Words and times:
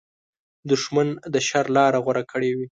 دښمن 0.71 1.07
د 1.33 1.35
شر 1.47 1.65
لاره 1.75 1.99
غوره 2.03 2.23
کړې 2.31 2.51
وي 2.57 2.67